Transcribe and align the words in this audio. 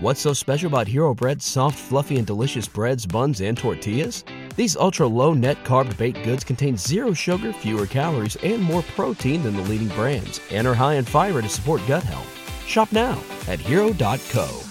What's 0.00 0.20
so 0.20 0.32
special 0.32 0.68
about 0.68 0.86
Hero 0.86 1.12
Bread's 1.12 1.44
soft, 1.44 1.76
fluffy, 1.76 2.18
and 2.18 2.26
delicious 2.26 2.68
breads, 2.68 3.04
buns, 3.04 3.40
and 3.40 3.58
tortillas? 3.58 4.22
These 4.54 4.76
ultra 4.76 5.08
low 5.08 5.34
net 5.34 5.64
carb 5.64 5.96
baked 5.96 6.22
goods 6.22 6.44
contain 6.44 6.76
zero 6.76 7.12
sugar, 7.12 7.52
fewer 7.52 7.84
calories, 7.84 8.36
and 8.36 8.62
more 8.62 8.82
protein 8.94 9.42
than 9.42 9.56
the 9.56 9.62
leading 9.62 9.88
brands, 9.88 10.40
and 10.52 10.68
are 10.68 10.74
high 10.74 10.94
in 10.94 11.04
fiber 11.04 11.42
to 11.42 11.48
support 11.48 11.82
gut 11.88 12.04
health. 12.04 12.32
Shop 12.64 12.92
now 12.92 13.20
at 13.48 13.58
hero.co. 13.58 14.62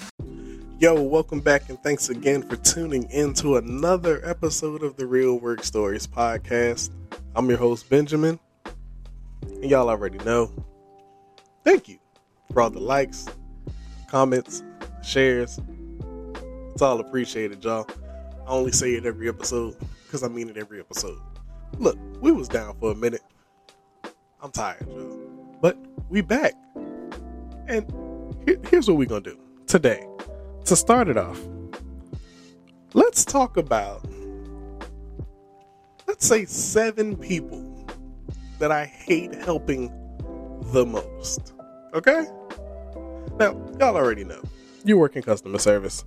Yo, 0.78 1.02
welcome 1.02 1.40
back, 1.40 1.68
and 1.68 1.78
thanks 1.82 2.08
again 2.08 2.40
for 2.40 2.56
tuning 2.56 3.02
in 3.10 3.34
to 3.34 3.58
another 3.58 4.26
episode 4.26 4.82
of 4.82 4.96
the 4.96 5.04
Real 5.04 5.38
Work 5.38 5.62
Stories 5.62 6.06
podcast. 6.06 6.88
I'm 7.34 7.50
your 7.50 7.58
host, 7.58 7.90
Benjamin, 7.90 8.40
and 9.42 9.70
y'all 9.70 9.90
already 9.90 10.24
know. 10.24 10.50
Thank 11.64 11.86
you 11.86 11.98
for 12.50 12.62
all 12.62 12.70
the 12.70 12.80
likes, 12.80 13.26
comments, 14.08 14.62
shares. 15.08 15.58
It's 16.72 16.82
all 16.82 17.00
appreciated, 17.00 17.64
y'all. 17.64 17.88
I 18.46 18.50
only 18.50 18.72
say 18.72 18.92
it 18.92 19.06
every 19.06 19.28
episode 19.28 19.76
because 20.04 20.22
I 20.22 20.28
mean 20.28 20.48
it 20.50 20.56
every 20.56 20.80
episode. 20.80 21.18
Look, 21.78 21.98
we 22.20 22.30
was 22.30 22.46
down 22.46 22.76
for 22.78 22.92
a 22.92 22.94
minute. 22.94 23.22
I'm 24.42 24.50
tired, 24.50 24.86
y'all. 24.86 25.18
But 25.60 25.78
we 26.10 26.20
back. 26.20 26.54
And 27.66 27.90
here, 28.46 28.60
here's 28.70 28.88
what 28.88 28.98
we're 28.98 29.06
gonna 29.06 29.22
do 29.22 29.38
today. 29.66 30.06
To 30.66 30.76
start 30.76 31.08
it 31.08 31.16
off, 31.16 31.40
let's 32.92 33.24
talk 33.24 33.56
about 33.56 34.06
let's 36.06 36.26
say 36.26 36.44
seven 36.44 37.16
people 37.16 37.64
that 38.58 38.70
I 38.70 38.84
hate 38.84 39.34
helping 39.34 39.88
the 40.72 40.84
most. 40.84 41.54
Okay? 41.94 42.26
Now, 43.38 43.52
y'all 43.78 43.96
already 43.96 44.24
know. 44.24 44.42
You 44.84 44.98
work 44.98 45.16
in 45.16 45.22
customer 45.22 45.58
service. 45.58 46.04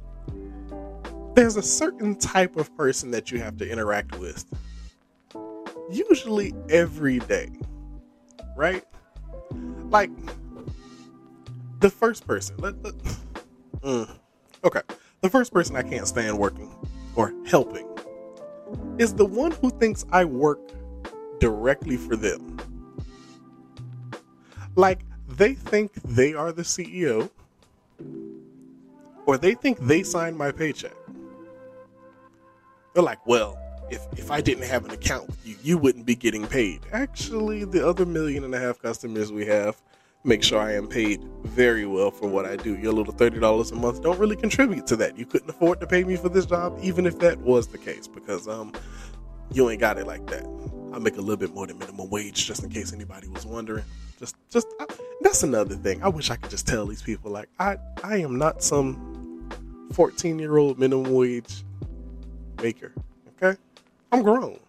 There's 1.34 1.56
a 1.56 1.64
certain 1.64 2.16
type 2.16 2.56
of 2.58 2.76
person 2.76 3.12
that 3.12 3.32
you 3.32 3.40
have 3.40 3.58
to 3.58 3.70
interact 3.70 4.18
with. 4.20 4.46
Usually 5.90 6.54
every 6.70 7.20
day. 7.20 7.50
Right? 8.56 8.84
Like 9.90 10.12
the 11.80 11.90
first 11.90 12.26
person. 12.26 12.56
Let, 12.58 12.82
let, 12.84 12.94
mm, 13.82 14.10
okay. 14.64 14.82
The 15.22 15.30
first 15.30 15.54
person 15.54 15.76
I 15.76 15.84
can't 15.84 16.08
stand 16.08 16.38
working 16.38 16.74
or 17.16 17.34
helping 17.46 17.88
is 18.98 19.14
the 19.14 19.26
one 19.26 19.52
who 19.52 19.70
thinks 19.70 20.06
I 20.12 20.26
work 20.26 20.60
directly 21.40 21.98
for 21.98 22.16
them. 22.16 22.60
Like 24.76 25.02
they 25.28 25.54
think 25.54 25.94
they 25.94 26.34
are 26.34 26.52
the 26.52 26.62
CEO 26.62 27.30
or 29.26 29.38
they 29.38 29.54
think 29.54 29.80
they 29.80 30.04
signed 30.04 30.38
my 30.38 30.52
paycheck. 30.52 30.96
They're 32.94 33.04
like, 33.04 33.26
well, 33.26 33.58
if, 33.90 34.06
if 34.18 34.32
I 34.32 34.42
didn't 34.42 34.66
have 34.66 34.86
an 34.86 34.92
account 34.92 35.28
with 35.28 35.46
you, 35.46 35.56
you 35.62 35.78
wouldn't 35.78 36.06
be 36.06 36.16
getting 36.16 36.48
paid. 36.48 36.82
Actually, 36.92 37.66
the 37.66 37.88
other 37.88 38.06
million 38.06 38.44
and 38.44 38.54
a 38.54 38.60
half 38.60 38.82
customers 38.82 39.32
we 39.32 39.46
have 39.46 39.82
make 40.24 40.44
sure 40.44 40.60
I 40.60 40.74
am 40.74 40.88
paid 40.88 41.24
very 41.44 41.86
well 41.86 42.12
for 42.12 42.28
what 42.28 42.46
I 42.46 42.56
do. 42.56 42.78
Your 42.78 42.94
little 42.94 43.14
$30 43.14 43.72
a 43.72 43.76
month 43.76 44.02
don't 44.02 44.20
really 44.20 44.36
contribute 44.36 44.86
to 44.88 44.96
that. 44.98 45.18
You 45.18 45.26
couldn't 45.26 45.50
afford 45.50 45.80
to 45.82 45.88
pay 45.88 46.04
me 46.04 46.16
for 46.16 46.30
this 46.30 46.46
job, 46.46 46.78
even 46.82 47.06
if 47.06 47.20
that 47.20 47.40
was 47.40 47.68
the 47.68 47.78
case, 47.78 48.08
because 48.08 48.48
um, 48.48 48.74
you 49.52 49.70
ain't 49.70 49.80
got 49.80 49.98
it 49.98 50.06
like 50.06 50.28
that. 50.28 50.46
I 50.94 51.00
make 51.00 51.18
a 51.18 51.22
little 51.22 51.38
bit 51.38 51.54
more 51.54 51.68
than 51.68 51.80
minimum 51.80 52.10
wage, 52.10 52.46
just 52.46 52.64
in 52.64 52.70
case 52.70 52.94
anybody 52.94 53.28
was 53.30 53.46
wondering. 53.46 53.86
Just, 54.22 54.36
just 54.52 54.68
I, 54.80 54.86
that's 55.22 55.42
another 55.42 55.76
thing. 55.76 56.02
I 56.04 56.08
wish 56.08 56.30
I 56.30 56.36
could 56.36 56.52
just 56.52 56.68
tell 56.68 56.86
these 56.86 57.02
people, 57.02 57.32
like, 57.32 57.50
I, 57.60 57.78
I 58.04 58.18
am 58.18 58.38
not 58.38 58.64
some 58.64 59.50
14 59.94 60.38
year 60.38 60.58
old 60.58 60.78
minimum 60.78 61.12
wage 61.12 61.64
maker. 62.62 62.94
Okay, 63.42 63.60
I'm 64.12 64.22
grown. 64.22 64.60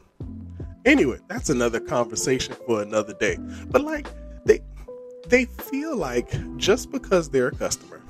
Anyway, 0.86 1.18
that's 1.28 1.50
another 1.50 1.78
conversation 1.78 2.56
for 2.66 2.82
another 2.82 3.12
day. 3.12 3.36
But 3.66 3.82
like, 3.82 4.08
they, 4.46 4.60
they 5.28 5.44
feel 5.44 5.96
like 5.96 6.32
just 6.56 6.90
because 6.90 7.28
they're 7.28 7.48
a 7.48 7.54
customer, 7.54 8.00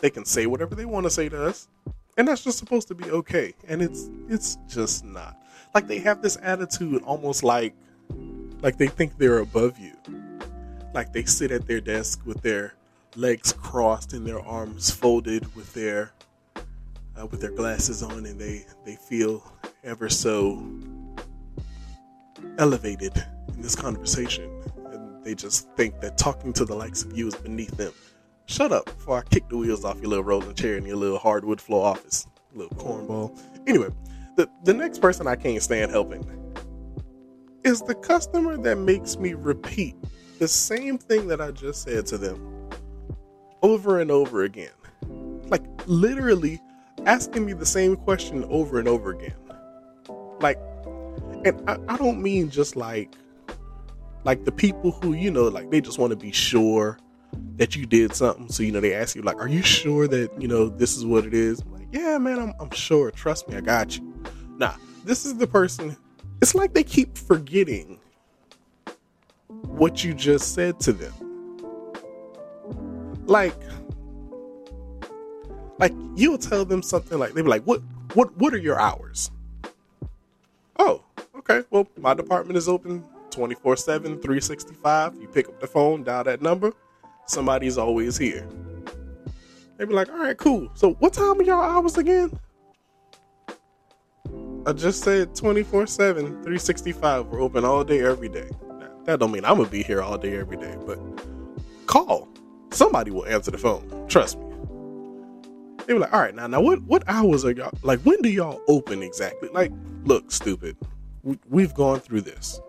they 0.00 0.10
can 0.10 0.24
say 0.24 0.46
whatever 0.46 0.74
they 0.74 0.86
want 0.86 1.04
to 1.04 1.10
say 1.10 1.28
to 1.28 1.44
us, 1.44 1.68
and 2.16 2.26
that's 2.26 2.42
just 2.42 2.58
supposed 2.58 2.88
to 2.88 2.94
be 2.94 3.10
okay. 3.10 3.52
And 3.68 3.82
it's, 3.82 4.08
it's 4.28 4.56
just 4.66 5.04
not 5.04 5.36
like 5.74 5.86
they 5.86 5.98
have 5.98 6.22
this 6.22 6.38
attitude 6.42 7.02
almost 7.02 7.42
like 7.42 7.74
like 8.62 8.76
they 8.76 8.88
think 8.88 9.16
they're 9.18 9.38
above 9.38 9.78
you 9.78 9.92
like 10.94 11.12
they 11.12 11.24
sit 11.24 11.50
at 11.50 11.66
their 11.66 11.80
desk 11.80 12.20
with 12.24 12.42
their 12.42 12.74
legs 13.16 13.52
crossed 13.52 14.12
and 14.12 14.26
their 14.26 14.40
arms 14.40 14.90
folded 14.90 15.54
with 15.54 15.72
their 15.74 16.12
uh, 16.56 17.26
with 17.26 17.40
their 17.40 17.50
glasses 17.50 18.02
on 18.02 18.26
and 18.26 18.40
they 18.40 18.64
they 18.84 18.96
feel 18.96 19.52
ever 19.84 20.08
so 20.08 20.62
elevated 22.58 23.12
in 23.54 23.62
this 23.62 23.74
conversation. 23.74 24.50
And 24.86 25.24
they 25.24 25.34
just 25.34 25.68
think 25.76 26.00
that 26.00 26.18
talking 26.18 26.52
to 26.54 26.64
the 26.64 26.74
likes 26.74 27.02
of 27.02 27.16
you 27.16 27.28
is 27.28 27.34
beneath 27.34 27.76
them. 27.76 27.92
Shut 28.46 28.72
up 28.72 28.84
before 28.86 29.18
i 29.18 29.22
kick 29.22 29.48
the 29.48 29.56
wheels 29.56 29.84
off 29.84 30.00
your 30.00 30.08
little 30.08 30.24
rolling 30.24 30.54
chair 30.54 30.76
in 30.76 30.84
your 30.84 30.96
little 30.96 31.18
hardwood 31.18 31.60
floor 31.60 31.86
office 31.86 32.26
little 32.52 32.76
cornball. 32.76 33.38
Anyway 33.66 33.90
the, 34.40 34.48
the 34.64 34.72
next 34.72 35.00
person 35.00 35.26
I 35.26 35.36
can't 35.36 35.62
stand 35.62 35.90
helping 35.90 36.24
is 37.62 37.82
the 37.82 37.94
customer 37.94 38.56
that 38.56 38.76
makes 38.76 39.18
me 39.18 39.34
repeat 39.34 39.94
the 40.40 40.48
same 40.48 40.96
thing 40.96 41.28
that 41.28 41.40
I 41.40 41.50
just 41.50 41.82
said 41.82 42.06
to 42.06 42.18
them 42.18 42.70
over 43.62 44.00
and 44.00 44.10
over 44.10 44.44
again. 44.44 44.72
Like 45.44 45.62
literally 45.86 46.58
asking 47.04 47.44
me 47.44 47.52
the 47.52 47.66
same 47.66 47.94
question 47.94 48.44
over 48.44 48.78
and 48.78 48.88
over 48.88 49.10
again. 49.10 49.34
Like, 50.40 50.58
and 51.44 51.62
I, 51.68 51.76
I 51.88 51.96
don't 51.98 52.22
mean 52.22 52.48
just 52.48 52.74
like, 52.74 53.14
like 54.24 54.46
the 54.46 54.52
people 54.52 54.92
who, 54.92 55.12
you 55.12 55.30
know, 55.30 55.44
like 55.48 55.70
they 55.70 55.82
just 55.82 55.98
want 55.98 56.10
to 56.10 56.16
be 56.16 56.32
sure 56.32 56.98
that 57.56 57.76
you 57.76 57.84
did 57.84 58.14
something. 58.14 58.48
So, 58.48 58.62
you 58.62 58.72
know, 58.72 58.80
they 58.80 58.94
ask 58.94 59.14
you, 59.14 59.20
like, 59.20 59.36
are 59.36 59.48
you 59.48 59.62
sure 59.62 60.08
that, 60.08 60.30
you 60.40 60.48
know, 60.48 60.70
this 60.70 60.96
is 60.96 61.04
what 61.04 61.26
it 61.26 61.34
is? 61.34 61.60
I'm 61.60 61.72
like, 61.74 61.88
yeah, 61.92 62.16
man, 62.16 62.38
I'm, 62.38 62.54
I'm 62.58 62.70
sure. 62.70 63.10
Trust 63.10 63.46
me, 63.46 63.56
I 63.56 63.60
got 63.60 63.98
you. 63.98 64.24
Nah, 64.56 64.72
this 65.04 65.26
is 65.26 65.36
the 65.36 65.46
person. 65.46 65.98
It's 66.40 66.54
like 66.54 66.72
they 66.72 66.84
keep 66.84 67.18
forgetting 67.18 67.99
what 69.70 70.04
you 70.04 70.14
just 70.14 70.54
said 70.54 70.80
to 70.80 70.92
them. 70.92 71.12
Like, 73.26 73.56
like 75.78 75.92
you'll 76.16 76.38
tell 76.38 76.64
them 76.64 76.82
something 76.82 77.18
like 77.18 77.32
they'll 77.32 77.44
be 77.44 77.50
like, 77.50 77.64
"What, 77.64 77.80
what, 78.14 78.36
what 78.36 78.52
are 78.52 78.58
your 78.58 78.78
hours?" 78.78 79.30
Oh, 80.78 81.02
okay. 81.38 81.62
Well, 81.70 81.86
my 81.98 82.14
department 82.14 82.56
is 82.56 82.68
open 82.68 83.04
24 83.30 83.76
7, 83.76 84.02
365. 84.20 85.14
You 85.20 85.28
pick 85.28 85.48
up 85.48 85.60
the 85.60 85.66
phone, 85.66 86.04
dial 86.04 86.24
that 86.24 86.42
number, 86.42 86.72
somebody's 87.26 87.78
always 87.78 88.16
here. 88.16 88.46
They'd 89.76 89.88
be 89.88 89.94
like, 89.94 90.10
all 90.10 90.18
right, 90.18 90.36
cool. 90.36 90.70
So 90.74 90.92
what 90.94 91.14
time 91.14 91.40
are 91.40 91.42
y'all 91.42 91.62
hours 91.62 91.96
again? 91.96 92.38
I 94.66 94.72
just 94.74 95.02
said 95.02 95.34
24 95.34 95.86
7, 95.86 96.26
365. 96.26 97.26
We're 97.26 97.40
open 97.40 97.64
all 97.64 97.82
day, 97.82 98.04
every 98.04 98.28
day. 98.28 98.50
That 99.04 99.18
don't 99.18 99.32
mean 99.32 99.44
I'm 99.44 99.62
to 99.62 99.70
be 99.70 99.82
here 99.82 100.02
all 100.02 100.18
day, 100.18 100.36
every 100.36 100.56
day, 100.56 100.76
but 100.86 100.98
call. 101.86 102.28
Somebody 102.70 103.10
will 103.10 103.26
answer 103.26 103.50
the 103.50 103.58
phone. 103.58 104.06
Trust 104.08 104.38
me. 104.38 104.46
They 105.86 105.94
were 105.94 106.00
like, 106.00 106.12
all 106.12 106.20
right, 106.20 106.34
now, 106.34 106.46
now 106.46 106.60
what, 106.60 106.82
what 106.82 107.02
hours 107.08 107.44
are 107.44 107.50
y'all, 107.50 107.72
like, 107.82 108.00
when 108.02 108.20
do 108.22 108.28
y'all 108.28 108.60
open 108.68 109.02
exactly? 109.02 109.48
Like, 109.48 109.72
look, 110.04 110.30
stupid. 110.30 110.76
We, 111.48 111.62
have 111.62 111.74
gone 111.74 112.00
through 112.00 112.20
this. 112.20 112.60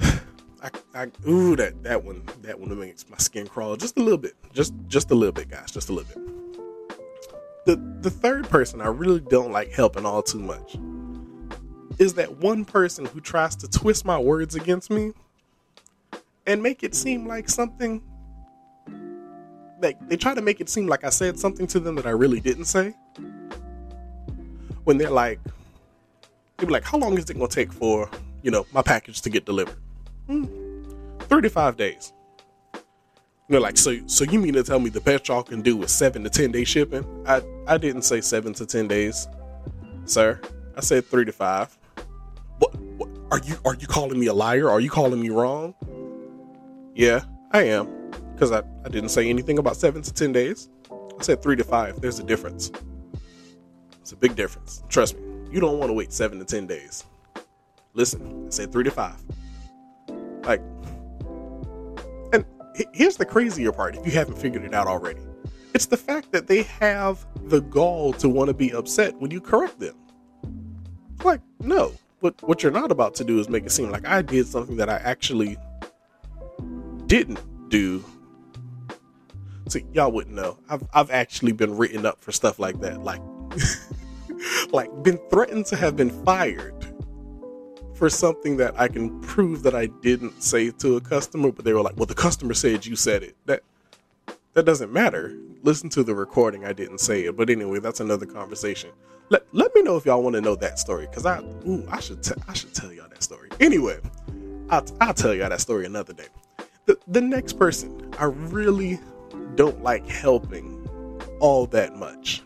I, 0.00 0.70
I, 0.94 1.06
ooh, 1.28 1.54
that, 1.56 1.82
that 1.84 2.02
one, 2.02 2.24
that 2.40 2.58
one 2.58 2.76
makes 2.78 3.08
my 3.08 3.18
skin 3.18 3.46
crawl 3.46 3.76
just 3.76 3.96
a 3.96 4.02
little 4.02 4.18
bit. 4.18 4.34
Just, 4.52 4.74
just 4.88 5.10
a 5.10 5.14
little 5.14 5.32
bit, 5.32 5.50
guys. 5.50 5.70
Just 5.70 5.88
a 5.88 5.92
little 5.92 6.08
bit 6.08 6.32
the 7.64 7.76
the 8.00 8.10
third 8.10 8.48
person 8.48 8.80
I 8.80 8.88
really 8.88 9.20
don't 9.20 9.52
like 9.52 9.70
helping 9.70 10.04
all 10.04 10.22
too 10.22 10.40
much 10.40 10.76
is 11.98 12.14
that 12.14 12.38
one 12.38 12.64
person 12.64 13.04
who 13.04 13.20
tries 13.20 13.56
to 13.56 13.68
twist 13.68 14.04
my 14.04 14.18
words 14.18 14.54
against 14.54 14.90
me 14.90 15.12
and 16.46 16.62
make 16.62 16.82
it 16.82 16.94
seem 16.94 17.26
like 17.26 17.48
something 17.48 18.02
like 19.80 19.98
they 20.08 20.16
try 20.16 20.34
to 20.34 20.40
make 20.42 20.60
it 20.60 20.68
seem 20.68 20.86
like 20.86 21.04
I 21.04 21.10
said 21.10 21.38
something 21.38 21.66
to 21.68 21.80
them 21.80 21.96
that 21.96 22.06
I 22.06 22.10
really 22.10 22.40
didn't 22.40 22.66
say. 22.66 22.94
When 24.84 24.96
they're 24.98 25.10
like, 25.10 25.40
they 26.58 26.66
be 26.66 26.72
like, 26.72 26.84
"How 26.84 26.98
long 26.98 27.18
is 27.18 27.28
it 27.28 27.34
gonna 27.34 27.48
take 27.48 27.72
for 27.72 28.08
you 28.42 28.50
know 28.50 28.66
my 28.72 28.82
package 28.82 29.20
to 29.22 29.30
get 29.30 29.44
delivered?" 29.44 29.76
Hmm, 30.26 30.46
Thirty-five 31.20 31.76
days. 31.76 32.12
They're 33.48 33.60
like, 33.60 33.76
so 33.76 33.98
so 34.06 34.24
you 34.24 34.38
mean 34.38 34.54
to 34.54 34.62
tell 34.62 34.78
me 34.78 34.88
the 34.88 35.00
best 35.00 35.28
y'all 35.28 35.42
can 35.42 35.62
do 35.62 35.82
is 35.82 35.92
seven 35.92 36.22
to 36.24 36.30
ten 36.30 36.52
day 36.52 36.64
shipping? 36.64 37.04
I 37.26 37.42
I 37.66 37.76
didn't 37.76 38.02
say 38.02 38.20
seven 38.20 38.54
to 38.54 38.66
ten 38.66 38.86
days, 38.88 39.26
sir. 40.04 40.40
I 40.76 40.80
said 40.80 41.06
three 41.06 41.24
to 41.24 41.32
five. 41.32 41.76
Are 43.32 43.38
you 43.38 43.56
are 43.64 43.74
you 43.74 43.86
calling 43.86 44.20
me 44.20 44.26
a 44.26 44.34
liar? 44.34 44.68
Are 44.68 44.78
you 44.78 44.90
calling 44.90 45.18
me 45.18 45.30
wrong? 45.30 45.74
Yeah, 46.94 47.22
I 47.50 47.62
am. 47.62 48.10
Because 48.34 48.52
I, 48.52 48.62
I 48.84 48.90
didn't 48.90 49.08
say 49.08 49.30
anything 49.30 49.58
about 49.58 49.76
seven 49.76 50.02
to 50.02 50.12
ten 50.12 50.32
days. 50.32 50.68
I 50.90 51.22
said 51.22 51.42
three 51.42 51.56
to 51.56 51.64
five. 51.64 52.00
There's 52.00 52.18
a 52.18 52.22
difference. 52.22 52.70
It's 54.00 54.12
a 54.12 54.16
big 54.16 54.36
difference. 54.36 54.82
Trust 54.90 55.18
me. 55.18 55.22
You 55.50 55.60
don't 55.60 55.78
want 55.78 55.88
to 55.88 55.94
wait 55.94 56.12
seven 56.12 56.38
to 56.40 56.44
ten 56.44 56.66
days. 56.66 57.04
Listen, 57.94 58.44
I 58.48 58.50
said 58.50 58.70
three 58.70 58.84
to 58.84 58.90
five. 58.90 59.20
Like, 60.42 60.60
and 62.34 62.44
here's 62.92 63.16
the 63.16 63.24
crazier 63.24 63.72
part 63.72 63.96
if 63.96 64.04
you 64.04 64.12
haven't 64.12 64.36
figured 64.36 64.62
it 64.62 64.74
out 64.74 64.86
already 64.86 65.22
it's 65.74 65.86
the 65.86 65.96
fact 65.96 66.32
that 66.32 66.46
they 66.46 66.64
have 66.64 67.26
the 67.48 67.60
gall 67.60 68.12
to 68.14 68.28
want 68.28 68.48
to 68.48 68.54
be 68.54 68.72
upset 68.72 69.18
when 69.20 69.30
you 69.30 69.40
correct 69.40 69.80
them. 69.80 69.96
Like, 71.24 71.40
no. 71.60 71.92
But 72.22 72.40
what 72.42 72.62
you're 72.62 72.72
not 72.72 72.92
about 72.92 73.16
to 73.16 73.24
do 73.24 73.40
is 73.40 73.48
make 73.48 73.66
it 73.66 73.72
seem 73.72 73.90
like 73.90 74.06
I 74.06 74.22
did 74.22 74.46
something 74.46 74.76
that 74.76 74.88
I 74.88 74.96
actually 74.96 75.58
didn't 77.06 77.40
do. 77.68 78.04
See, 79.68 79.84
y'all 79.92 80.12
wouldn't 80.12 80.36
know. 80.36 80.56
I've 80.68 80.84
I've 80.94 81.10
actually 81.10 81.52
been 81.52 81.76
written 81.76 82.06
up 82.06 82.22
for 82.22 82.30
stuff 82.30 82.60
like 82.60 82.80
that. 82.80 83.02
Like 83.02 83.20
like 84.72 84.90
been 85.02 85.18
threatened 85.30 85.66
to 85.66 85.76
have 85.76 85.96
been 85.96 86.10
fired 86.24 86.86
for 87.94 88.08
something 88.08 88.56
that 88.56 88.78
I 88.80 88.86
can 88.86 89.20
prove 89.20 89.64
that 89.64 89.74
I 89.74 89.86
didn't 89.86 90.42
say 90.42 90.70
to 90.70 90.96
a 90.96 91.00
customer, 91.00 91.50
but 91.50 91.64
they 91.64 91.72
were 91.72 91.82
like, 91.82 91.96
"Well, 91.96 92.06
the 92.06 92.14
customer 92.14 92.54
said 92.54 92.86
you 92.86 92.94
said 92.94 93.24
it." 93.24 93.36
That 93.46 93.62
that 94.54 94.64
doesn't 94.64 94.92
matter. 94.92 95.36
Listen 95.62 95.88
to 95.90 96.02
the 96.02 96.14
recording. 96.14 96.64
I 96.64 96.72
didn't 96.72 96.98
say 96.98 97.24
it, 97.24 97.36
but 97.36 97.48
anyway, 97.48 97.78
that's 97.80 98.00
another 98.00 98.26
conversation. 98.26 98.90
Let, 99.28 99.46
let 99.52 99.74
me 99.74 99.82
know 99.82 99.96
if 99.96 100.04
y'all 100.04 100.22
want 100.22 100.34
to 100.34 100.40
know 100.40 100.56
that 100.56 100.78
story 100.78 101.06
because 101.06 101.24
I 101.24 101.40
ooh, 101.66 101.86
I 101.88 102.00
should 102.00 102.22
t- 102.22 102.34
I 102.48 102.52
should 102.52 102.74
tell 102.74 102.92
y'all 102.92 103.08
that 103.08 103.22
story. 103.22 103.48
Anyway, 103.60 103.98
I'll, 104.68 104.84
I'll 105.00 105.14
tell 105.14 105.34
y'all 105.34 105.48
that 105.48 105.60
story 105.60 105.86
another 105.86 106.12
day. 106.12 106.26
The 106.86 106.98
the 107.08 107.20
next 107.20 107.54
person 107.54 108.12
I 108.18 108.24
really 108.24 109.00
don't 109.54 109.82
like 109.82 110.06
helping 110.06 110.78
all 111.40 111.66
that 111.66 111.96
much 111.96 112.42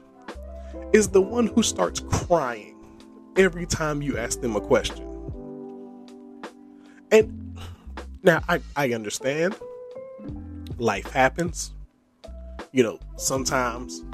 is 0.93 1.09
the 1.09 1.21
one 1.21 1.47
who 1.47 1.63
starts 1.63 2.01
crying 2.01 2.77
every 3.37 3.67
time 3.67 4.03
you 4.03 4.17
ask 4.17 4.41
them 4.41 4.57
a 4.57 4.61
question. 4.61 5.03
And 7.11 7.59
now 8.23 8.43
I, 8.49 8.61
I 8.75 8.93
understand 8.93 9.57
life 10.79 11.11
happens 11.11 11.73
you 12.77 12.83
know, 12.83 13.01
sometimes 13.17 14.05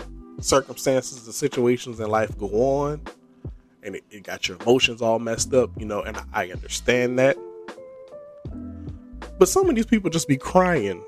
circumstances 0.41 1.27
and 1.27 1.35
situations 1.35 1.99
in 1.99 2.09
life 2.09 2.39
go 2.39 2.47
on 2.47 3.01
and 3.83 3.97
it, 3.97 4.05
it 4.13 4.23
got 4.23 4.47
your 4.47 4.57
emotions 4.61 5.03
all 5.03 5.19
messed 5.19 5.53
up, 5.53 5.69
you 5.77 5.85
know, 5.85 6.01
and 6.03 6.17
I, 6.33 6.49
understand 6.53 7.19
that. 7.19 7.37
But 9.37 9.49
some 9.49 9.69
of 9.69 9.75
these 9.75 9.87
people 9.87 10.11
just 10.11 10.29
be 10.29 10.37
crying 10.37 11.03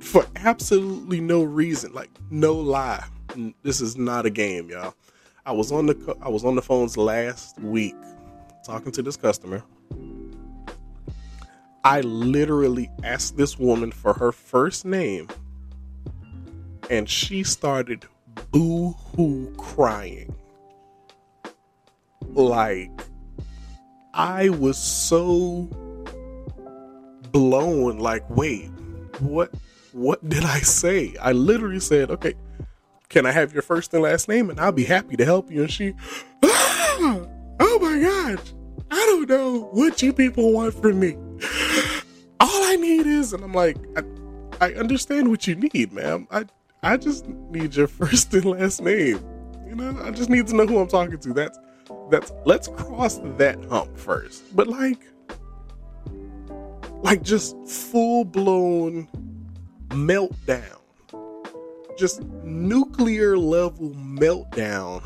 for 0.00 0.24
absolutely 0.36 1.20
no 1.20 1.42
reason, 1.42 1.92
like 1.92 2.10
no 2.30 2.54
lie. 2.54 3.04
This 3.64 3.80
is 3.80 3.96
not 3.96 4.24
a 4.24 4.30
game, 4.30 4.70
y'all. 4.70 4.94
I 5.44 5.50
was 5.50 5.72
on 5.72 5.86
the 5.86 6.16
I 6.22 6.28
was 6.28 6.44
on 6.44 6.54
the 6.54 6.62
phones 6.62 6.96
last 6.96 7.58
week 7.58 7.96
talking 8.64 8.92
to 8.92 9.02
this 9.02 9.16
customer. 9.16 9.64
I 11.82 12.02
literally 12.02 12.88
asked 13.02 13.36
this 13.36 13.58
woman 13.58 13.90
for 13.90 14.12
her 14.14 14.30
first 14.30 14.84
name 14.84 15.28
and 16.90 17.08
she 17.08 17.42
started 17.42 18.06
boo 18.50 18.92
hoo 19.16 19.52
crying. 19.56 20.34
Like, 22.28 22.90
I 24.12 24.48
was 24.48 24.78
so 24.78 25.68
blown, 27.32 27.98
like, 27.98 28.28
wait, 28.30 28.70
what 29.20 29.50
what 29.92 30.28
did 30.28 30.44
I 30.44 30.58
say? 30.58 31.14
I 31.20 31.32
literally 31.32 31.78
said, 31.78 32.10
okay, 32.10 32.34
can 33.08 33.26
I 33.26 33.30
have 33.30 33.52
your 33.52 33.62
first 33.62 33.94
and 33.94 34.02
last 34.02 34.28
name 34.28 34.50
and 34.50 34.58
I'll 34.58 34.72
be 34.72 34.84
happy 34.84 35.16
to 35.16 35.24
help 35.24 35.50
you? 35.50 35.62
And 35.62 35.70
she, 35.70 35.94
oh 36.42 37.78
my 37.80 38.00
gosh, 38.00 38.44
I 38.90 38.96
don't 38.96 39.28
know 39.28 39.68
what 39.72 40.02
you 40.02 40.12
people 40.12 40.52
want 40.52 40.74
from 40.74 40.98
me. 40.98 41.16
All 42.40 42.64
I 42.64 42.76
need 42.76 43.06
is, 43.06 43.32
and 43.32 43.44
I'm 43.44 43.52
like, 43.52 43.76
I, 43.96 44.02
I 44.60 44.74
understand 44.74 45.30
what 45.30 45.46
you 45.46 45.54
need, 45.54 45.92
ma'am. 45.92 46.26
I 46.30 46.46
I 46.84 46.98
just 46.98 47.26
need 47.26 47.74
your 47.74 47.86
first 48.00 48.32
and 48.34 48.44
last 48.44 48.82
name. 48.82 49.18
You 49.66 49.74
know, 49.74 50.00
I 50.04 50.10
just 50.10 50.28
need 50.28 50.46
to 50.48 50.54
know 50.54 50.66
who 50.66 50.78
I'm 50.78 50.88
talking 50.88 51.18
to. 51.18 51.32
That's 51.32 51.58
that's 52.10 52.32
let's 52.44 52.68
cross 52.68 53.18
that 53.38 53.62
hump 53.64 53.96
first. 53.96 54.54
But 54.54 54.68
like 54.68 55.00
like 57.02 57.22
just 57.22 57.56
full 57.66 58.24
blown 58.24 59.08
meltdown. 59.88 60.80
Just 61.98 62.22
nuclear 62.42 63.38
level 63.38 63.90
meltdown 63.90 65.02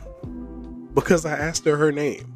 because 0.94 1.24
I 1.24 1.36
asked 1.36 1.64
her 1.64 1.76
her 1.76 1.92
name. 1.92 2.34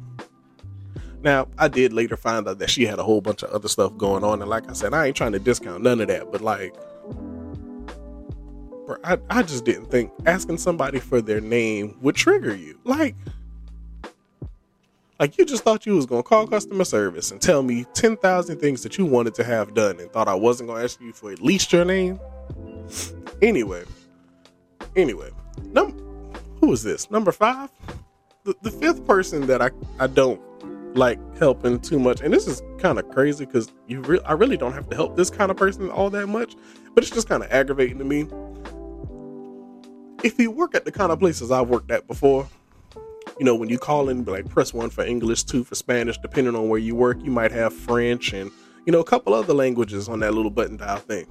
Now, 1.21 1.47
I 1.57 1.69
did 1.69 1.93
later 1.93 2.17
find 2.17 2.47
out 2.47 2.59
that 2.59 2.69
she 2.69 2.85
had 2.85 2.99
a 2.99 3.03
whole 3.03 3.21
bunch 3.21 3.43
of 3.43 3.49
other 3.51 3.69
stuff 3.69 3.97
going 3.97 4.23
on. 4.23 4.41
And 4.41 4.49
like 4.49 4.69
I 4.69 4.73
said, 4.73 4.93
I 4.93 5.07
ain't 5.07 5.15
trying 5.15 5.31
to 5.31 5.39
discount 5.39 5.81
none 5.81 6.01
of 6.01 6.09
that, 6.09 6.31
but 6.31 6.41
like, 6.41 6.75
I, 9.03 9.17
I 9.29 9.43
just 9.43 9.65
didn't 9.65 9.85
think 9.85 10.11
asking 10.25 10.57
somebody 10.57 10.99
for 10.99 11.21
their 11.21 11.41
name 11.41 11.97
would 12.01 12.15
trigger 12.15 12.55
you. 12.55 12.79
Like, 12.83 13.15
like 15.19 15.37
you 15.37 15.45
just 15.45 15.63
thought 15.63 15.85
you 15.85 15.95
was 15.95 16.05
gonna 16.05 16.23
call 16.23 16.47
customer 16.47 16.83
service 16.83 17.31
and 17.31 17.41
tell 17.41 17.63
me 17.63 17.85
ten 17.93 18.17
thousand 18.17 18.59
things 18.59 18.83
that 18.83 18.97
you 18.97 19.05
wanted 19.05 19.35
to 19.35 19.43
have 19.43 19.73
done, 19.73 19.99
and 19.99 20.11
thought 20.11 20.27
I 20.27 20.33
wasn't 20.33 20.69
gonna 20.69 20.83
ask 20.83 20.99
you 20.99 21.13
for 21.13 21.31
at 21.31 21.41
least 21.41 21.71
your 21.71 21.85
name. 21.85 22.19
Anyway, 23.41 23.83
anyway, 24.95 25.29
num 25.65 25.91
who 26.59 26.71
is 26.73 26.83
this? 26.83 27.09
Number 27.09 27.31
five, 27.31 27.69
the, 28.43 28.55
the 28.61 28.71
fifth 28.71 29.05
person 29.05 29.47
that 29.47 29.61
I 29.61 29.71
I 29.99 30.07
don't 30.07 30.41
like 30.95 31.19
helping 31.37 31.79
too 31.79 31.99
much, 31.99 32.21
and 32.21 32.33
this 32.33 32.47
is 32.47 32.61
kind 32.77 32.99
of 32.99 33.09
crazy 33.09 33.45
because 33.45 33.71
you 33.87 34.01
re- 34.01 34.21
I 34.25 34.33
really 34.33 34.57
don't 34.57 34.73
have 34.73 34.89
to 34.89 34.95
help 34.95 35.15
this 35.15 35.29
kind 35.29 35.51
of 35.51 35.57
person 35.57 35.89
all 35.89 36.09
that 36.09 36.27
much, 36.27 36.55
but 36.93 37.03
it's 37.03 37.13
just 37.13 37.29
kind 37.29 37.43
of 37.43 37.51
aggravating 37.51 37.97
to 37.99 38.03
me 38.03 38.27
if 40.23 40.39
you 40.39 40.49
work 40.49 40.73
at 40.73 40.85
the 40.85 40.91
kind 40.91 41.11
of 41.11 41.19
places 41.19 41.51
I've 41.51 41.67
worked 41.67 41.91
at 41.91 42.07
before, 42.07 42.47
you 43.39 43.45
know, 43.45 43.55
when 43.55 43.69
you 43.69 43.77
call 43.77 44.09
in, 44.09 44.23
like 44.25 44.49
press 44.49 44.73
one 44.73 44.89
for 44.89 45.03
English, 45.03 45.43
two 45.43 45.63
for 45.63 45.75
Spanish, 45.75 46.17
depending 46.17 46.55
on 46.55 46.69
where 46.69 46.79
you 46.79 46.95
work, 46.95 47.17
you 47.23 47.31
might 47.31 47.51
have 47.51 47.73
French 47.73 48.33
and, 48.33 48.49
you 48.85 48.93
know, 48.93 48.99
a 48.99 49.03
couple 49.03 49.33
other 49.33 49.53
languages 49.53 50.07
on 50.07 50.19
that 50.21 50.33
little 50.33 50.51
button 50.51 50.77
dial 50.77 50.97
thing. 50.97 51.27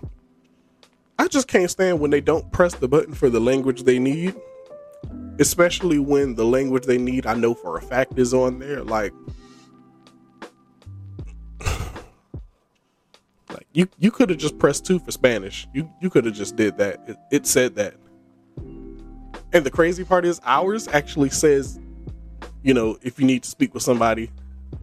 I 1.19 1.29
just 1.29 1.49
can't 1.49 1.71
stand 1.71 2.00
when 2.00 2.11
they 2.11 2.21
don't 2.21 2.50
press 2.53 2.75
the 2.75 2.89
button 2.89 3.15
for 3.15 3.31
the 3.31 3.41
language 3.41 3.85
they 3.85 3.99
need, 3.99 4.35
especially 5.39 5.99
when 5.99 6.34
the 6.34 6.44
language 6.44 6.84
they 6.84 6.99
need, 6.99 7.27
I 7.27 7.34
know 7.34 7.55
for 7.55 7.79
a 7.79 7.82
fact, 7.82 8.19
is 8.19 8.34
on 8.34 8.58
there. 8.58 8.82
Like, 8.82 9.13
like 13.51 13.67
you, 13.72 13.89
you 13.99 14.11
could 14.11 14.31
have 14.31 14.39
just 14.39 14.58
pressed 14.58 14.84
two 14.84 14.99
for 14.99 15.13
Spanish. 15.13 15.69
You, 15.72 15.89
you 16.01 16.11
could 16.11 16.25
have 16.25 16.34
just 16.34 16.56
did 16.56 16.77
that. 16.79 17.01
It, 17.06 17.17
it 17.31 17.46
said 17.46 17.77
that. 17.77 17.94
And 19.53 19.67
the 19.67 19.71
crazy 19.71 20.05
part 20.05 20.25
is, 20.25 20.41
ours 20.44 20.89
actually 20.89 21.31
says, 21.31 21.79
you 22.63 22.75
know, 22.75 22.99
if 23.03 23.19
you 23.19 23.27
need 23.27 23.43
to 23.43 23.51
speak 23.51 23.75
with 23.75 23.82
somebody 23.82 24.31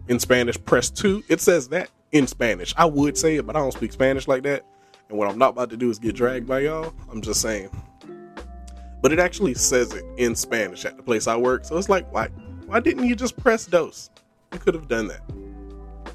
in 0.08 0.18
Spanish, 0.18 0.62
press 0.64 0.90
two. 0.90 1.22
It 1.28 1.40
says 1.40 1.68
that 1.68 1.90
in 2.12 2.26
Spanish. 2.26 2.74
I 2.76 2.84
would 2.84 3.16
say 3.16 3.36
it, 3.36 3.46
but 3.46 3.56
I 3.56 3.60
don't 3.60 3.72
speak 3.72 3.92
Spanish 3.92 4.28
like 4.28 4.42
that. 4.44 4.64
And 5.08 5.18
what 5.18 5.28
I'm 5.28 5.38
not 5.38 5.50
about 5.50 5.70
to 5.70 5.76
do 5.76 5.90
is 5.90 5.98
get 5.98 6.14
dragged 6.14 6.46
by 6.46 6.60
y'all. 6.60 6.94
I'm 7.10 7.20
just 7.20 7.40
saying. 7.40 7.70
But 9.02 9.12
it 9.12 9.18
actually 9.18 9.54
says 9.54 9.92
it 9.92 10.04
in 10.18 10.34
Spanish 10.36 10.84
at 10.84 10.96
the 10.96 11.02
place 11.02 11.26
I 11.26 11.36
work. 11.36 11.64
So 11.64 11.76
it's 11.76 11.88
like, 11.88 12.10
why 12.12 12.28
why 12.66 12.78
didn't 12.78 13.06
you 13.06 13.16
just 13.16 13.36
press 13.36 13.66
dos? 13.66 14.10
You 14.52 14.60
could 14.60 14.74
have 14.74 14.86
done 14.86 15.08
that. 15.08 15.22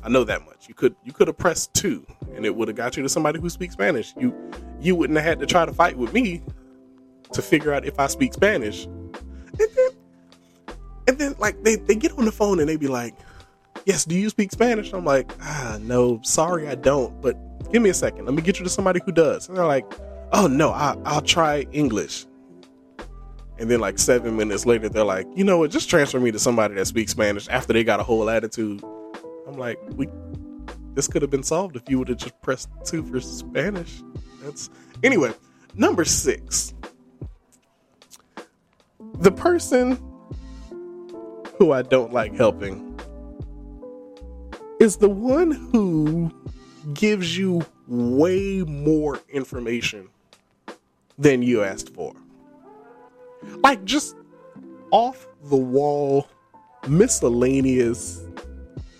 I 0.04 0.10
know 0.10 0.24
that 0.24 0.46
much. 0.46 0.70
You 0.70 0.76
could 0.76 0.96
you 1.04 1.12
could 1.12 1.28
have 1.28 1.38
pressed 1.38 1.74
two 1.74 2.06
and 2.36 2.46
it 2.46 2.56
would 2.56 2.68
have 2.68 2.78
got 2.78 2.96
you 2.96 3.04
to 3.04 3.10
somebody 3.10 3.40
who 3.40 3.50
speaks 3.50 3.74
Spanish. 3.74 4.14
You 4.18 4.34
you 4.80 4.96
wouldn't 4.96 5.18
have 5.18 5.26
had 5.26 5.40
to 5.40 5.46
try 5.46 5.66
to 5.66 5.74
fight 5.74 5.98
with 5.98 6.14
me 6.14 6.44
to 7.34 7.42
figure 7.42 7.74
out 7.74 7.86
if 7.86 8.00
I 8.00 8.08
speak 8.08 8.34
Spanish. 8.34 8.86
And 8.86 9.70
then, 9.76 9.90
and 11.08 11.18
then 11.18 11.36
like 11.40 11.64
they, 11.64 11.76
they 11.76 11.96
get 11.96 12.12
on 12.14 12.26
the 12.26 12.32
phone 12.32 12.60
and 12.60 12.68
they 12.68 12.78
be 12.78 12.88
like, 12.88 13.16
Yes, 13.86 14.04
do 14.04 14.16
you 14.16 14.30
speak 14.30 14.52
Spanish? 14.52 14.94
I'm 14.94 15.06
like, 15.06 15.32
ah, 15.42 15.78
no, 15.82 16.20
sorry, 16.24 16.68
I 16.68 16.74
don't. 16.74 17.22
But 17.22 17.38
give 17.72 17.84
me 17.84 17.92
a 17.92 17.94
second. 17.94 18.26
Let 18.26 18.34
me 18.34 18.42
get 18.42 18.58
you 18.58 18.64
to 18.64 18.70
somebody 18.70 19.00
who 19.06 19.12
does. 19.12 19.48
And 19.48 19.58
they're 19.58 19.66
like, 19.66 19.86
oh 20.32 20.48
no, 20.48 20.72
I, 20.72 20.98
I'll 21.06 21.22
try 21.22 21.68
English. 21.72 22.26
And 23.60 23.70
then 23.70 23.80
like 23.80 24.00
seven 24.00 24.36
minutes 24.36 24.66
later, 24.66 24.90
they're 24.90 25.06
like, 25.06 25.28
you 25.36 25.44
know 25.44 25.60
what? 25.60 25.72
Just 25.72 25.90
transfer 25.90 26.20
me 26.20 26.32
to 26.32 26.40
somebody 26.40 26.74
that 26.76 26.86
speaks 26.88 27.12
Spanish. 27.12 27.48
After 27.48 27.74
they 27.74 27.84
got 27.84 28.00
a 28.00 28.04
whole 28.04 28.30
attitude, 28.30 28.84
I'm 29.48 29.58
like, 29.58 29.80
we 29.96 30.10
this 30.96 31.08
could 31.08 31.22
have 31.22 31.32
been 31.32 31.44
solved 31.44 31.76
if 31.76 31.84
you 31.90 32.00
would 32.00 32.08
have 32.08 32.18
just 32.18 32.42
pressed 32.42 32.70
two 32.86 33.04
for 33.04 33.20
Spanish. 33.20 34.02
That's 34.42 34.70
anyway. 35.04 35.34
Number 35.76 36.06
six, 36.06 36.74
the 39.20 39.32
person 39.32 40.00
who 41.58 41.72
I 41.72 41.82
don't 41.82 42.12
like 42.12 42.36
helping 42.36 43.00
is 44.80 44.98
the 44.98 45.10
one 45.10 45.52
who 45.52 46.32
gives 46.94 47.38
you 47.38 47.66
way 47.88 48.64
more 48.64 49.20
information 49.30 50.10
than 51.18 51.42
you 51.42 51.64
asked 51.64 51.94
for. 51.94 52.14
like 53.64 53.84
just 53.86 54.16
off 54.92 55.28
the 55.46 55.56
wall 55.56 56.28
miscellaneous 56.88 58.24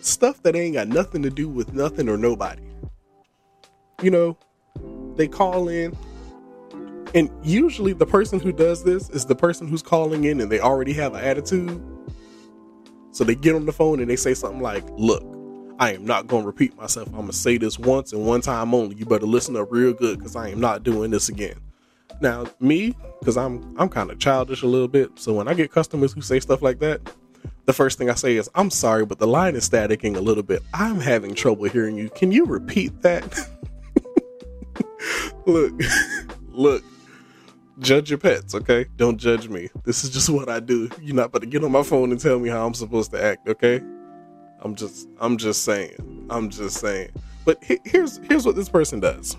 stuff 0.02 0.42
that 0.44 0.56
ain't 0.56 0.76
got 0.76 0.88
nothing 0.88 1.22
to 1.24 1.30
do 1.30 1.50
with 1.50 1.74
nothing 1.74 2.08
or 2.08 2.18
nobody. 2.18 2.62
You 4.02 4.12
know, 4.12 4.38
they 5.16 5.28
call 5.28 5.68
in, 5.68 5.96
and 7.16 7.32
usually 7.44 7.94
the 7.94 8.06
person 8.06 8.40
who 8.40 8.52
does 8.52 8.84
this 8.84 9.10
is 9.10 9.26
the 9.26 9.36
person 9.36 9.68
who's 9.68 9.82
calling 9.82 10.26
in 10.26 10.42
and 10.42 10.52
they 10.52 10.60
already 10.60 10.94
have 10.94 11.16
an 11.16 11.24
attitude. 11.24 11.82
So 13.12 13.24
they 13.24 13.36
get 13.36 13.56
on 13.56 13.66
the 13.66 13.72
phone 13.72 14.02
and 14.02 14.10
they 14.10 14.18
say 14.18 14.34
something 14.34 14.62
like, 14.62 14.84
Look, 14.98 15.24
I 15.80 15.94
am 15.94 16.06
not 16.06 16.28
going 16.28 16.44
to 16.44 16.48
repeat 16.48 16.76
myself. 16.76 17.08
I'm 17.08 17.16
going 17.16 17.28
to 17.28 17.34
say 17.34 17.58
this 17.58 17.80
once 17.80 18.12
and 18.12 18.26
one 18.26 18.42
time 18.42 18.74
only. 18.74 18.98
You 18.98 19.06
better 19.06 19.26
listen 19.26 19.56
up 19.56 19.72
real 19.72 19.94
good 19.94 20.20
because 20.20 20.36
I 20.36 20.50
am 20.50 20.60
not 20.60 20.84
doing 20.84 21.12
this 21.12 21.30
again. 21.30 21.56
Now, 22.20 22.46
me, 22.60 22.96
because 23.20 23.38
I'm 23.38 23.76
I'm 23.78 23.90
kind 23.90 24.12
of 24.12 24.20
childish 24.20 24.62
a 24.62 24.68
little 24.68 24.88
bit, 24.88 25.12
so 25.16 25.34
when 25.34 25.48
I 25.48 25.54
get 25.54 25.72
customers 25.72 26.14
who 26.14 26.22
say 26.22 26.40
stuff 26.40 26.62
like 26.62 26.80
that, 26.80 27.02
the 27.66 27.74
first 27.74 27.98
thing 27.98 28.10
I 28.10 28.14
say 28.14 28.38
is, 28.38 28.50
"I'm 28.56 28.70
sorry, 28.70 29.06
but 29.06 29.20
the 29.20 29.28
line 29.28 29.56
is 29.56 29.68
staticking 29.68 30.16
a 30.16 30.22
little 30.22 30.44
bit. 30.44 30.64
I'm 30.74 31.02
having 31.02 31.36
trouble 31.36 31.66
hearing 31.66 31.98
you. 31.98 32.10
Can 32.10 32.32
you 32.32 32.46
repeat 32.46 33.02
that?" 33.02 33.38
look, 35.46 35.74
look. 36.52 36.84
Judge 37.80 38.10
your 38.10 38.20
pets, 38.20 38.56
okay? 38.56 38.86
Don't 38.96 39.18
judge 39.18 39.50
me. 39.50 39.70
This 39.84 40.04
is 40.04 40.10
just 40.10 40.30
what 40.32 40.50
I 40.50 40.60
do. 40.60 40.90
You're 41.02 41.16
not 41.16 41.28
about 41.28 41.42
to 41.42 41.48
get 41.48 41.64
on 41.64 41.72
my 41.72 41.84
phone 41.84 42.12
and 42.12 42.20
tell 42.20 42.40
me 42.40 42.50
how 42.50 42.66
I'm 42.66 42.74
supposed 42.74 43.12
to 43.12 43.22
act, 43.22 43.48
okay? 43.48 43.82
I'm 44.62 44.76
just, 44.76 45.08
I'm 45.20 45.38
just 45.38 45.64
saying. 45.64 46.28
I'm 46.30 46.50
just 46.50 46.78
saying. 46.78 47.12
But 47.44 47.64
here's 47.64 48.18
here's 48.18 48.46
what 48.46 48.56
this 48.56 48.70
person 48.70 49.00
does 49.00 49.38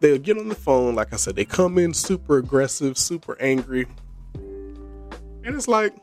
they'll 0.00 0.18
get 0.18 0.38
on 0.38 0.48
the 0.48 0.54
phone. 0.54 0.94
Like 0.94 1.12
I 1.12 1.16
said, 1.16 1.36
they 1.36 1.44
come 1.44 1.78
in 1.78 1.94
super 1.94 2.38
aggressive, 2.38 2.98
super 2.98 3.40
angry. 3.40 3.86
And 4.34 5.54
it's 5.56 5.68
like, 5.68 5.94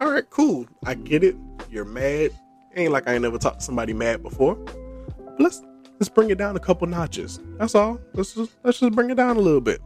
all 0.00 0.10
right, 0.10 0.28
cool. 0.30 0.66
I 0.84 0.94
get 0.94 1.24
it. 1.24 1.36
You're 1.70 1.84
mad. 1.84 2.30
Ain't 2.76 2.92
like 2.92 3.08
I 3.08 3.14
ain't 3.14 3.22
never 3.22 3.38
talked 3.38 3.60
to 3.60 3.64
somebody 3.64 3.92
mad 3.92 4.22
before. 4.22 4.54
But 4.54 5.40
let's 5.40 5.62
let's 5.98 6.08
bring 6.08 6.30
it 6.30 6.38
down 6.38 6.56
a 6.56 6.60
couple 6.60 6.86
notches. 6.86 7.40
That's 7.58 7.74
all. 7.74 8.00
Let's 8.14 8.34
just 8.34 8.52
let's 8.62 8.78
just 8.78 8.92
bring 8.92 9.10
it 9.10 9.16
down 9.16 9.36
a 9.36 9.40
little 9.40 9.60
bit. 9.60 9.80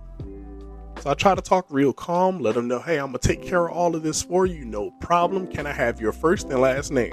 So 1.02 1.10
I 1.10 1.14
try 1.14 1.34
to 1.34 1.42
talk 1.42 1.66
real 1.68 1.92
calm, 1.92 2.38
let 2.38 2.54
them 2.54 2.68
know, 2.68 2.78
hey, 2.78 2.98
I'm 2.98 3.06
gonna 3.06 3.18
take 3.18 3.42
care 3.42 3.66
of 3.66 3.72
all 3.72 3.96
of 3.96 4.04
this 4.04 4.22
for 4.22 4.46
you, 4.46 4.64
no 4.64 4.92
problem. 5.00 5.48
Can 5.48 5.66
I 5.66 5.72
have 5.72 6.00
your 6.00 6.12
first 6.12 6.46
and 6.48 6.60
last 6.60 6.92
name? 6.92 7.12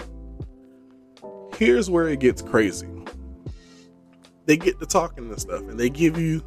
Here's 1.55 1.89
where 1.89 2.07
it 2.07 2.19
gets 2.19 2.43
crazy 2.43 2.87
they 4.45 4.57
get 4.57 4.79
to 4.79 4.85
talking 4.85 5.27
and 5.27 5.41
stuff, 5.41 5.61
and 5.61 5.79
they 5.79 5.89
give 5.89 6.19
you 6.19 6.43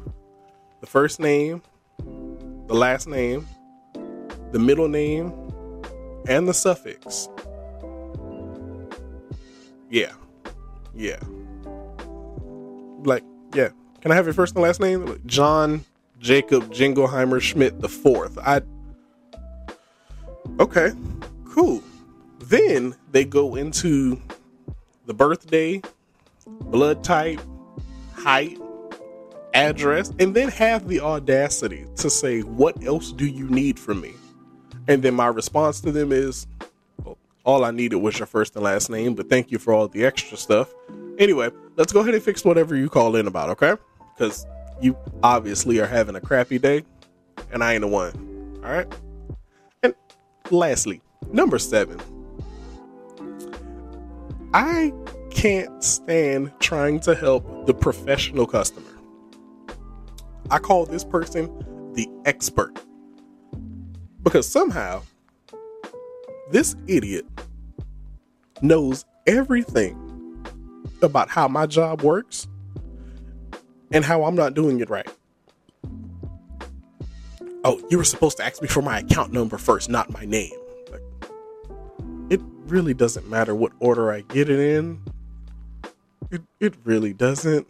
the 0.79 0.87
first 0.87 1.19
name, 1.19 1.61
the 2.67 2.75
last 2.75 3.07
name, 3.07 3.45
the 4.53 4.59
middle 4.59 4.87
name, 4.87 5.33
and 6.29 6.47
the 6.47 6.53
suffix. 6.53 7.27
Yeah. 9.89 10.13
Yeah. 10.95 11.19
Like, 13.03 13.25
yeah. 13.53 13.69
Can 13.99 14.13
I 14.13 14.15
have 14.15 14.25
your 14.25 14.33
first 14.33 14.55
and 14.55 14.63
last 14.63 14.79
name? 14.79 15.21
John 15.25 15.83
Jacob 16.23 16.71
Jingleheimer 16.73 17.41
Schmidt 17.41 17.81
the 17.81 17.89
fourth. 17.89 18.37
I 18.37 18.61
Okay. 20.59 20.91
Cool. 21.49 21.83
Then 22.39 22.95
they 23.11 23.25
go 23.25 23.55
into 23.55 24.21
the 25.05 25.13
birthday, 25.13 25.81
blood 26.47 27.03
type, 27.03 27.41
height, 28.13 28.57
address, 29.53 30.13
and 30.17 30.33
then 30.33 30.47
have 30.47 30.87
the 30.87 31.01
audacity 31.01 31.85
to 31.97 32.09
say, 32.09 32.39
What 32.39 32.81
else 32.85 33.11
do 33.11 33.25
you 33.25 33.49
need 33.49 33.77
from 33.77 33.99
me? 33.99 34.13
And 34.87 35.03
then 35.03 35.15
my 35.15 35.27
response 35.27 35.81
to 35.81 35.91
them 35.91 36.13
is, 36.13 36.47
well, 37.03 37.17
All 37.43 37.65
I 37.65 37.71
needed 37.71 37.97
was 37.97 38.17
your 38.17 38.27
first 38.27 38.55
and 38.55 38.63
last 38.63 38.89
name, 38.89 39.13
but 39.13 39.29
thank 39.29 39.51
you 39.51 39.59
for 39.59 39.73
all 39.73 39.89
the 39.89 40.05
extra 40.05 40.37
stuff. 40.37 40.73
Anyway, 41.19 41.51
let's 41.75 41.91
go 41.91 41.99
ahead 41.99 42.13
and 42.15 42.23
fix 42.23 42.45
whatever 42.45 42.77
you 42.77 42.87
call 42.87 43.17
in 43.17 43.27
about, 43.27 43.49
okay? 43.49 43.75
Because 44.15 44.45
you 44.81 44.97
obviously 45.21 45.79
are 45.79 45.87
having 45.87 46.15
a 46.15 46.21
crappy 46.21 46.59
day, 46.59 46.83
and 47.51 47.63
I 47.63 47.73
ain't 47.73 47.81
the 47.81 47.87
one. 47.87 48.61
All 48.63 48.71
right? 48.71 48.87
And 49.81 49.93
lastly, 50.51 51.01
number 51.31 51.59
seven. 51.59 51.99
I 54.53 54.93
can't 55.31 55.83
stand 55.83 56.51
trying 56.59 56.99
to 57.01 57.15
help 57.15 57.65
the 57.65 57.73
professional 57.73 58.45
customer. 58.45 58.87
I 60.51 60.59
call 60.59 60.85
this 60.85 61.03
person 61.03 61.49
the 61.93 62.07
expert. 62.25 62.77
Because 64.21 64.47
somehow, 64.47 65.01
this 66.51 66.75
idiot 66.87 67.25
knows 68.61 69.05
everything 69.27 69.99
about 71.01 71.29
how 71.29 71.47
my 71.47 71.65
job 71.65 72.01
works 72.01 72.47
and 73.93 74.03
how 74.03 74.25
I'm 74.25 74.35
not 74.35 74.53
doing 74.53 74.81
it 74.81 74.89
right. 74.89 75.07
Oh, 77.63 77.81
you 77.89 77.97
were 77.97 78.03
supposed 78.03 78.37
to 78.37 78.45
ask 78.45 78.61
me 78.61 78.67
for 78.67 78.81
my 78.81 78.99
account 78.99 79.31
number 79.31 79.57
first, 79.57 79.89
not 79.89 80.11
my 80.11 80.25
name. 80.25 80.51
Like, 80.91 81.01
it 82.29 82.41
really 82.65 82.93
doesn't 82.93 83.29
matter 83.29 83.55
what 83.55 83.71
order 83.79 84.11
I 84.11 84.21
get 84.21 84.49
it 84.49 84.59
in 84.59 85.01
it, 86.33 86.41
it 86.59 86.73
really 86.83 87.13
doesn't. 87.13 87.67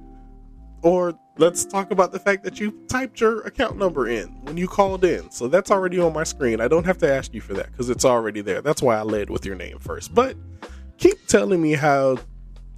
or 0.82 1.18
let's 1.36 1.64
talk 1.64 1.90
about 1.90 2.12
the 2.12 2.18
fact 2.18 2.44
that 2.44 2.60
you 2.60 2.72
typed 2.88 3.20
your 3.20 3.40
account 3.42 3.76
number 3.76 4.08
in 4.08 4.28
when 4.44 4.56
you 4.56 4.68
called 4.68 5.04
in. 5.04 5.30
So 5.30 5.48
that's 5.48 5.70
already 5.70 5.98
on 5.98 6.12
my 6.12 6.24
screen. 6.24 6.60
I 6.60 6.68
don't 6.68 6.86
have 6.86 6.98
to 6.98 7.12
ask 7.12 7.34
you 7.34 7.40
for 7.40 7.54
that 7.54 7.70
because 7.72 7.90
it's 7.90 8.04
already 8.04 8.40
there. 8.40 8.62
That's 8.62 8.80
why 8.80 8.96
I 8.96 9.02
led 9.02 9.28
with 9.28 9.44
your 9.44 9.56
name 9.56 9.78
first. 9.80 10.14
But 10.14 10.36
keep 10.98 11.26
telling 11.26 11.60
me 11.60 11.72
how 11.72 12.18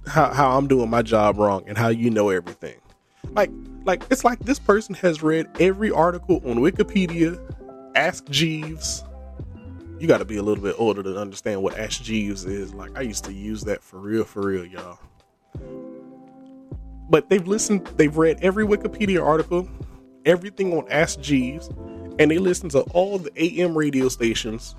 how, 0.07 0.33
how 0.33 0.57
I'm 0.57 0.67
doing 0.67 0.89
my 0.89 1.01
job 1.01 1.37
wrong 1.37 1.63
and 1.67 1.77
how 1.77 1.89
you 1.89 2.09
know 2.09 2.29
everything. 2.29 2.75
Like 3.31 3.51
like 3.85 4.03
it's 4.09 4.23
like 4.23 4.39
this 4.39 4.59
person 4.59 4.95
has 4.95 5.23
read 5.23 5.47
every 5.59 5.91
article 5.91 6.41
on 6.45 6.57
Wikipedia, 6.57 7.39
Ask 7.95 8.25
Jeeves, 8.29 9.03
you 10.01 10.07
got 10.07 10.17
to 10.17 10.25
be 10.25 10.37
a 10.37 10.43
little 10.43 10.63
bit 10.63 10.75
older 10.79 11.03
to 11.03 11.15
understand 11.19 11.61
what 11.61 11.77
Ask 11.77 12.01
Jeeves 12.01 12.43
is. 12.45 12.73
Like 12.73 12.97
I 12.97 13.01
used 13.01 13.23
to 13.25 13.33
use 13.33 13.61
that 13.65 13.83
for 13.83 13.99
real, 13.99 14.23
for 14.23 14.41
real, 14.41 14.65
y'all. 14.65 14.99
But 17.09 17.29
they've 17.29 17.47
listened, 17.47 17.85
they've 17.97 18.15
read 18.15 18.39
every 18.41 18.65
Wikipedia 18.65 19.23
article, 19.23 19.69
everything 20.25 20.73
on 20.73 20.89
Ask 20.89 21.19
Jeeves, 21.19 21.67
and 22.17 22.31
they 22.31 22.39
listen 22.39 22.69
to 22.69 22.81
all 22.93 23.19
the 23.19 23.31
AM 23.35 23.77
radio 23.77 24.09
stations 24.09 24.75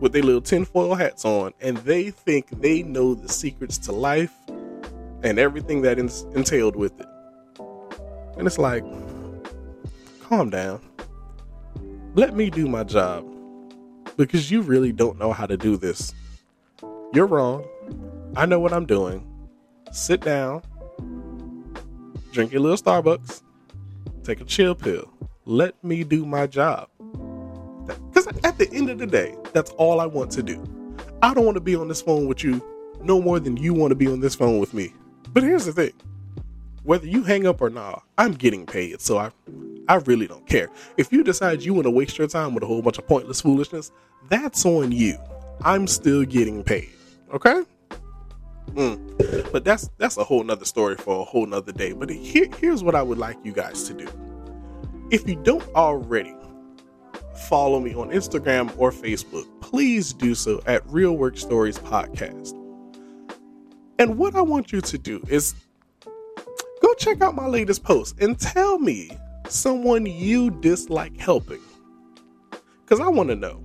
with 0.00 0.12
their 0.12 0.22
little 0.22 0.42
tinfoil 0.42 0.94
hats 0.94 1.24
on, 1.24 1.54
and 1.60 1.78
they 1.78 2.10
think 2.10 2.48
they 2.60 2.82
know 2.82 3.14
the 3.14 3.28
secrets 3.28 3.78
to 3.78 3.92
life 3.92 4.34
and 5.22 5.38
everything 5.38 5.82
that 5.82 5.98
entailed 5.98 6.76
with 6.76 6.98
it. 7.00 7.06
And 8.36 8.46
it's 8.46 8.58
like, 8.58 8.84
calm 10.22 10.50
down. 10.50 10.80
Let 12.14 12.34
me 12.34 12.50
do 12.50 12.68
my 12.68 12.84
job 12.84 13.26
because 14.16 14.50
you 14.50 14.62
really 14.62 14.92
don't 14.92 15.18
know 15.18 15.32
how 15.32 15.46
to 15.46 15.56
do 15.56 15.76
this. 15.76 16.12
You're 17.12 17.26
wrong. 17.26 17.64
I 18.36 18.46
know 18.46 18.60
what 18.60 18.72
I'm 18.72 18.86
doing. 18.86 19.26
Sit 19.92 20.20
down, 20.20 20.62
drink 22.32 22.52
your 22.52 22.60
little 22.60 22.76
Starbucks, 22.76 23.42
take 24.22 24.40
a 24.40 24.44
chill 24.44 24.74
pill. 24.74 25.10
Let 25.46 25.82
me 25.82 26.04
do 26.04 26.26
my 26.26 26.46
job. 26.46 26.88
Because 27.86 28.26
at 28.44 28.58
the 28.58 28.68
end 28.72 28.90
of 28.90 28.98
the 28.98 29.06
day, 29.06 29.34
that's 29.54 29.70
all 29.72 29.98
I 30.00 30.06
want 30.06 30.30
to 30.32 30.42
do. 30.42 30.62
I 31.22 31.32
don't 31.32 31.46
want 31.46 31.56
to 31.56 31.62
be 31.62 31.74
on 31.74 31.88
this 31.88 32.02
phone 32.02 32.26
with 32.26 32.44
you 32.44 32.62
no 33.00 33.20
more 33.20 33.40
than 33.40 33.56
you 33.56 33.72
want 33.72 33.92
to 33.92 33.94
be 33.94 34.06
on 34.06 34.20
this 34.20 34.34
phone 34.34 34.58
with 34.58 34.74
me. 34.74 34.92
But 35.32 35.42
here's 35.42 35.66
the 35.66 35.72
thing 35.72 35.92
whether 36.84 37.06
you 37.06 37.22
hang 37.22 37.46
up 37.46 37.60
or 37.60 37.68
not, 37.68 38.02
I'm 38.16 38.32
getting 38.32 38.64
paid. 38.64 39.00
So 39.00 39.18
I 39.18 39.30
I 39.88 39.96
really 39.96 40.26
don't 40.26 40.46
care. 40.46 40.68
If 40.96 41.12
you 41.12 41.22
decide 41.22 41.62
you 41.62 41.74
want 41.74 41.84
to 41.84 41.90
waste 41.90 42.18
your 42.18 42.28
time 42.28 42.54
with 42.54 42.62
a 42.62 42.66
whole 42.66 42.82
bunch 42.82 42.98
of 42.98 43.06
pointless 43.06 43.40
foolishness, 43.40 43.90
that's 44.28 44.64
on 44.66 44.92
you. 44.92 45.18
I'm 45.62 45.86
still 45.86 46.24
getting 46.24 46.62
paid. 46.62 46.90
Okay? 47.32 47.62
Mm. 48.72 49.52
But 49.52 49.64
that's 49.64 49.90
that's 49.98 50.16
a 50.16 50.24
whole 50.24 50.44
nother 50.44 50.64
story 50.64 50.96
for 50.96 51.20
a 51.20 51.24
whole 51.24 51.46
nother 51.46 51.72
day. 51.72 51.92
But 51.92 52.10
here, 52.10 52.48
here's 52.58 52.82
what 52.82 52.94
I 52.94 53.02
would 53.02 53.18
like 53.18 53.36
you 53.44 53.52
guys 53.52 53.84
to 53.84 53.94
do. 53.94 54.08
If 55.10 55.28
you 55.28 55.36
don't 55.36 55.66
already 55.74 56.34
follow 57.48 57.80
me 57.80 57.94
on 57.94 58.10
Instagram 58.10 58.72
or 58.78 58.90
Facebook, 58.92 59.46
please 59.60 60.12
do 60.12 60.34
so 60.34 60.60
at 60.66 60.86
Real 60.86 61.16
Work 61.16 61.38
Stories 61.38 61.78
Podcast. 61.78 62.57
And 63.98 64.16
what 64.16 64.36
I 64.36 64.42
want 64.42 64.72
you 64.72 64.80
to 64.80 64.98
do 64.98 65.22
is 65.28 65.54
go 66.80 66.94
check 66.94 67.20
out 67.20 67.34
my 67.34 67.46
latest 67.46 67.82
post 67.82 68.20
and 68.20 68.38
tell 68.38 68.78
me 68.78 69.10
someone 69.48 70.06
you 70.06 70.50
dislike 70.50 71.18
helping. 71.18 71.60
Because 72.82 73.00
I 73.00 73.08
want 73.08 73.28
to 73.30 73.36
know. 73.36 73.62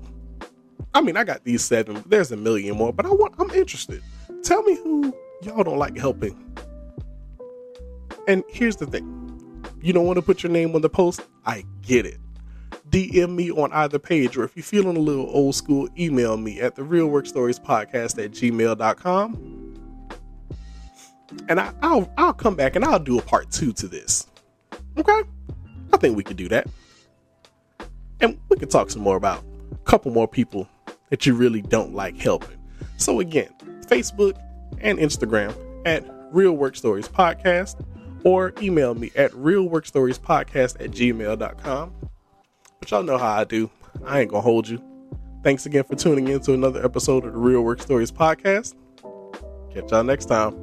I 0.93 1.01
mean, 1.01 1.17
I 1.17 1.23
got 1.23 1.43
these 1.43 1.63
seven. 1.63 2.03
There's 2.07 2.31
a 2.31 2.37
million 2.37 2.77
more, 2.77 2.91
but 2.91 3.05
I 3.05 3.09
want. 3.09 3.35
I'm 3.39 3.49
interested. 3.51 4.01
Tell 4.43 4.61
me 4.63 4.75
who 4.75 5.13
y'all 5.41 5.63
don't 5.63 5.77
like 5.77 5.97
helping. 5.97 6.37
And 8.27 8.43
here's 8.49 8.75
the 8.75 8.85
thing: 8.85 9.65
you 9.81 9.93
don't 9.93 10.05
want 10.05 10.17
to 10.17 10.21
put 10.21 10.43
your 10.43 10.51
name 10.51 10.75
on 10.75 10.81
the 10.81 10.89
post. 10.89 11.21
I 11.45 11.63
get 11.81 12.05
it. 12.05 12.17
DM 12.89 13.33
me 13.35 13.49
on 13.51 13.71
either 13.73 13.97
page, 13.97 14.37
or 14.37 14.43
if 14.43 14.55
you're 14.55 14.63
feeling 14.63 14.97
a 14.97 14.99
little 14.99 15.27
old 15.29 15.55
school, 15.55 15.89
email 15.97 16.37
me 16.37 16.61
at 16.61 16.75
the 16.75 16.83
real 16.83 17.07
work 17.07 17.25
stories 17.25 17.59
podcast 17.59 18.23
at 18.23 18.31
gmail.com. 18.31 19.62
And 21.49 21.59
I, 21.59 21.73
I'll 21.81 22.11
I'll 22.17 22.33
come 22.33 22.55
back 22.55 22.75
and 22.75 22.85
I'll 22.85 22.99
do 22.99 23.17
a 23.19 23.21
part 23.21 23.51
two 23.51 23.73
to 23.73 23.87
this. 23.87 24.27
Okay? 24.97 25.21
I 25.91 25.97
think 25.97 26.17
we 26.17 26.23
could 26.23 26.37
do 26.37 26.47
that. 26.49 26.67
And 28.21 28.39
we 28.49 28.57
can 28.57 28.69
talk 28.69 28.89
some 28.89 29.01
more 29.01 29.17
about 29.17 29.43
a 29.71 29.77
couple 29.83 30.11
more 30.11 30.27
people 30.27 30.67
that 31.09 31.25
you 31.25 31.35
really 31.35 31.61
don't 31.61 31.93
like 31.93 32.17
helping. 32.17 32.57
So 32.97 33.19
again, 33.19 33.49
Facebook 33.87 34.39
and 34.79 34.97
Instagram 34.97 35.55
at 35.85 36.05
Real 36.31 36.53
Work 36.53 36.75
Stories 36.75 37.07
Podcast 37.07 37.83
or 38.23 38.53
email 38.61 38.95
me 38.95 39.11
at 39.15 39.31
realworkstoriespodcast 39.31 40.81
at 40.81 40.91
gmail.com. 40.91 41.93
But 42.79 42.91
y'all 42.91 43.03
know 43.03 43.17
how 43.17 43.39
I 43.39 43.43
do. 43.43 43.69
I 44.05 44.21
ain't 44.21 44.31
gonna 44.31 44.41
hold 44.41 44.67
you. 44.67 44.81
Thanks 45.43 45.65
again 45.65 45.83
for 45.83 45.95
tuning 45.95 46.29
in 46.29 46.39
to 46.41 46.53
another 46.53 46.83
episode 46.83 47.25
of 47.25 47.33
the 47.33 47.39
Real 47.39 47.61
Work 47.61 47.81
Stories 47.81 48.11
Podcast. 48.11 48.75
Catch 49.73 49.91
y'all 49.91 50.03
next 50.03 50.25
time. 50.25 50.62